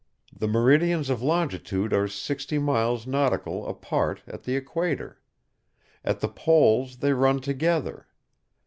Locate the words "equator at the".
4.55-6.27